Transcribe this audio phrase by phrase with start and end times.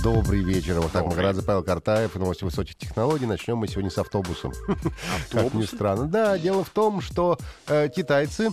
[0.00, 0.80] Добрый вечер.
[0.80, 1.04] Вот так.
[1.04, 3.26] Маградзе Павел Картаев и новости высоких технологий.
[3.26, 4.52] Начнем мы сегодня с автобусом.
[5.30, 6.06] Как ни странно.
[6.06, 8.50] Да, дело в том, что э, китайцы,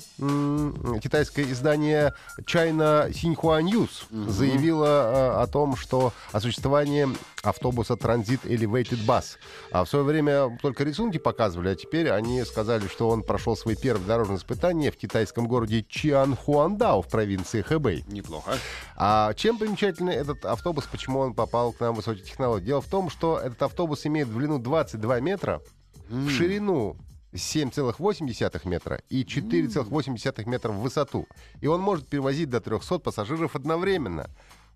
[1.01, 7.07] китайское издание China Xinhua News заявило э, о том, что о существовании
[7.43, 9.37] автобуса Transit Elevated Bus.
[9.71, 13.75] А в свое время только рисунки показывали, а теперь они сказали, что он прошел свои
[13.75, 18.03] первые дорожные испытания в китайском городе Чианхуандао в провинции Хэбэй.
[18.07, 18.57] Неплохо.
[18.97, 22.65] А чем примечательный этот автобус, почему он попал к нам в высокие технологии?
[22.65, 25.61] Дело в том, что этот автобус имеет в длину 22 метра,
[26.09, 26.97] в ширину
[27.33, 31.27] 7,8 метра и 4,8 метра в высоту.
[31.61, 34.29] И он может перевозить до 300 пассажиров одновременно.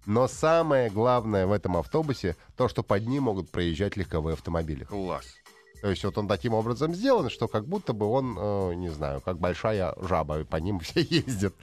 [0.06, 4.84] Но самое главное в этом автобусе то, что под ним могут проезжать легковые автомобили.
[4.84, 5.26] Класс.
[5.84, 9.20] То есть вот он таким образом сделан, что как будто бы он, э, не знаю,
[9.20, 11.53] как большая жаба, и по ним все ездят.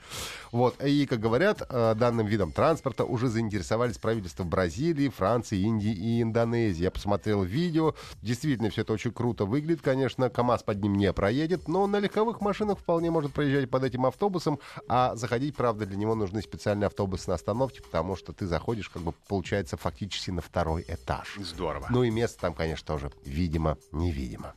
[0.51, 0.79] Вот.
[0.83, 6.83] И, как говорят, э, данным видом транспорта уже заинтересовались правительства Бразилии, Франции, Индии и Индонезии.
[6.83, 7.95] Я посмотрел видео.
[8.21, 10.29] Действительно, все это очень круто выглядит, конечно.
[10.29, 14.59] КАМАЗ под ним не проедет, но на легковых машинах вполне может проезжать под этим автобусом.
[14.87, 19.01] А заходить, правда, для него нужны специальные автобусы на остановке, потому что ты заходишь, как
[19.01, 21.39] бы, получается, фактически на второй этаж.
[21.39, 21.87] Здорово.
[21.89, 23.79] Ну и место там, конечно, тоже, видимо,
[24.11, 24.53] невидимо.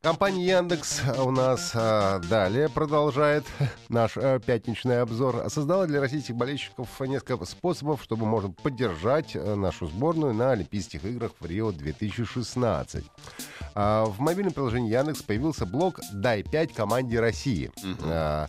[0.00, 3.44] Компания Яндекс у нас а, далее продолжает
[3.88, 5.50] наш а, пятничный обзор.
[5.50, 11.32] Создала для российских болельщиков несколько способов, чтобы можно поддержать а, нашу сборную на Олимпийских играх
[11.40, 13.04] в Рио 2016.
[13.74, 17.70] А, в мобильном приложении Яндекс появился блок «Дай 5 команде России».
[18.04, 18.48] А,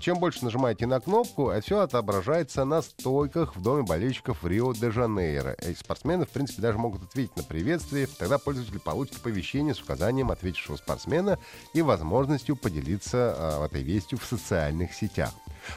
[0.00, 5.52] Чем больше нажимаете на кнопку, все отображается на стойках в доме болельщиков Рио-де-Жанейро.
[5.52, 8.06] И спортсмены, в принципе, даже могут ответить на приветствие.
[8.06, 11.38] Тогда пользователь получит оповещение с указанием ответившего спортсмена
[11.74, 15.32] и возможностью поделиться а, этой вестью в социальных сетях.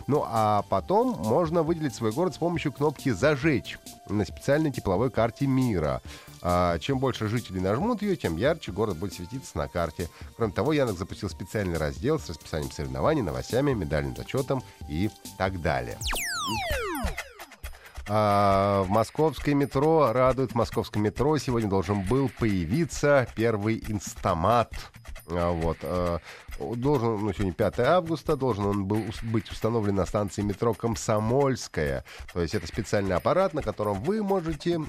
[0.08, 3.78] Ну а потом можно выделить свой город с помощью кнопки «Зажечь»
[4.10, 6.02] на специальной тепловой карте мира.
[6.42, 10.10] А, чем больше жителей нажмут ее, тем ярче город будет светиться на карте.
[10.38, 15.98] Кроме того, Яндекс запустил специальный раздел с расписанием соревнований, новостями, медальным зачетом и так далее.
[18.08, 20.52] А, в московское метро радует.
[20.52, 24.72] В московском метро сегодня должен был появиться первый инстамат.
[25.30, 25.78] А, Вот.
[25.82, 26.20] а,
[26.58, 32.06] Должен, ну, сегодня 5 августа, должен он был быть установлен на станции метро Комсомольская.
[32.34, 34.80] То есть это специальный аппарат, на котором вы можете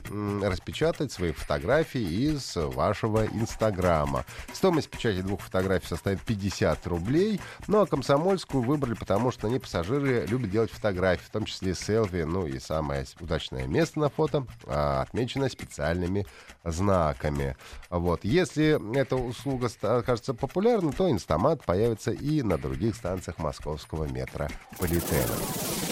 [0.43, 4.25] распечатать свои фотографии из вашего Инстаграма.
[4.53, 7.41] Стоимость печати двух фотографий составит 50 рублей.
[7.67, 12.23] Ну а Комсомольскую выбрали, потому что ней пассажиры любят делать фотографии, в том числе селфи.
[12.23, 16.27] Ну и самое удачное место на фото а, отмечено специальными
[16.65, 17.57] знаками.
[17.91, 18.25] Вот.
[18.25, 25.86] Если эта услуга ста- окажется популярной, то Инстамат появится и на других станциях московского метрополитена.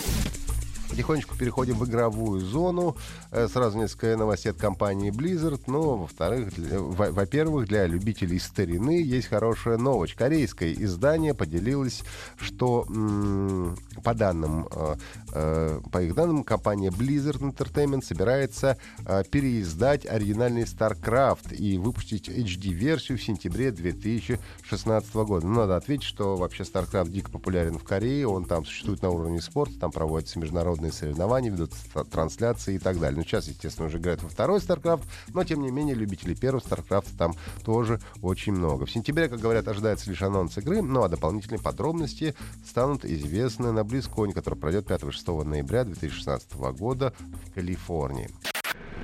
[0.91, 2.97] Потихонечку переходим в игровую зону.
[3.31, 5.63] Э, Сразу несколько новостей от компании Blizzard.
[5.67, 10.15] Ну, во-вторых, во-первых, для любителей старины есть хорошая новость.
[10.15, 12.03] Корейское издание поделилось,
[12.37, 12.87] что
[14.03, 14.95] по данным, э,
[15.33, 18.77] э, по их данным, компания Blizzard Entertainment собирается
[19.31, 25.47] переиздать оригинальный StarCraft и выпустить HD-версию в сентябре 2016 года.
[25.47, 29.41] Ну, надо ответить, что вообще StarCraft дико популярен в Корее, он там существует на уровне
[29.41, 33.19] спорта, там проводятся международные соревнования, ведутся тра- трансляции и так далее.
[33.19, 35.03] Ну, сейчас, естественно, уже играют во второй StarCraft,
[35.33, 38.87] но, тем не менее, любителей первого StarCraft там тоже очень много.
[38.87, 42.35] В сентябре, как говорят, ожидается лишь анонс игры, ну, а дополнительные подробности
[42.67, 48.31] станут известны на BlizzCon, который пройдет 5-6 ноября 2016 года в Калифорнии.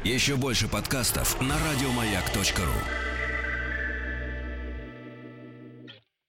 [0.04, 3.09] Еще больше подкастов на радиомаяк.ру.